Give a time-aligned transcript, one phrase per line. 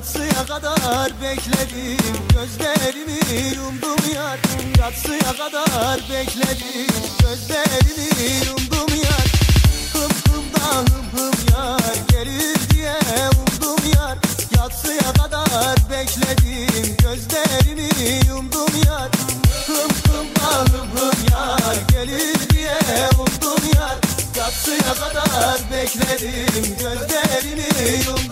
[0.00, 3.20] Yatsıya kadar bekledim Gözlerimi
[3.56, 4.38] yumdum yar.
[4.78, 6.86] Yatsıya kadar bekledim
[7.22, 8.08] Gözlerimi
[8.46, 9.26] yumdum yar.
[9.92, 12.94] Hım hım da hım hım yar Gelir diye
[13.28, 14.18] umdum yar.
[14.56, 17.90] Yatsıya kadar bekledim Gözlerimi
[18.28, 19.10] yumdum yar.
[19.66, 22.78] Hım hım da hım hım yar Gelir diye
[23.18, 23.96] umdum yar.
[24.36, 28.29] Yatsıya kadar bekledim Gözlerimi yumdum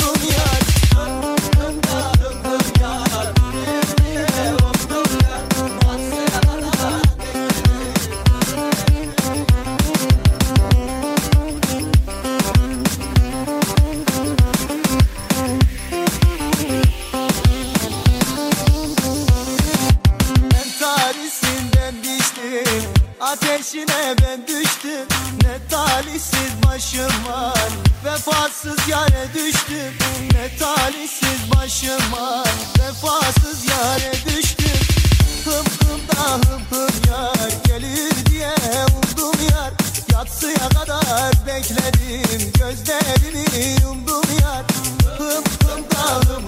[23.39, 25.07] Ateşine ben düştüm.
[25.43, 27.69] Ne talihsiz başım var
[28.05, 29.93] Vefasız yare düştüm.
[30.33, 34.81] Ne talihsiz başım var Vefasız yare düştüm.
[35.45, 38.55] Hım hım da hım hım yar Gelir diye
[38.95, 39.73] umdum yar.
[40.13, 44.65] Yatsıya kadar bekledim Gözlerimi yumdum yar.
[45.19, 46.48] Hım hım da hım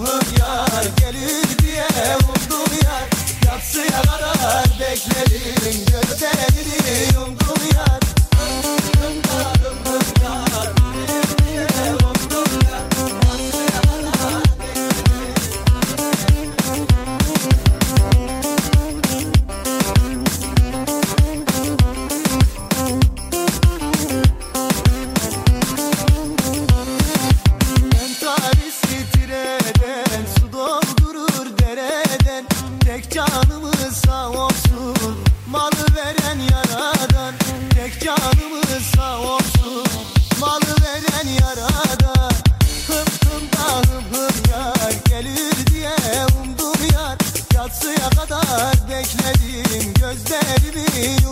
[32.91, 33.70] Tek canımız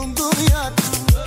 [0.10, 0.74] yumdum yar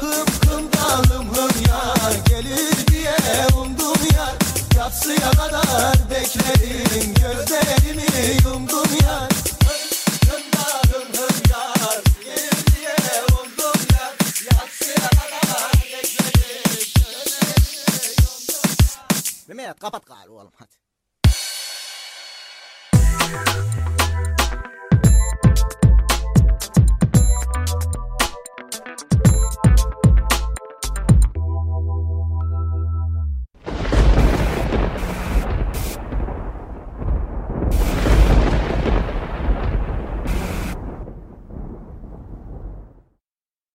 [0.00, 2.12] Hım hım hım yar.
[2.28, 3.16] Gelir diye
[3.56, 4.34] umdum yar
[4.76, 8.06] Yatsıya kadar bekledim Gözlerimi
[8.44, 9.28] yumdum yar.
[19.48, 20.82] Mehmet kapat gari oğlum hadi.